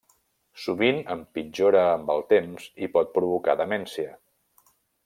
[0.61, 4.21] Sovint empitjora amb el temps i pot provocar demència.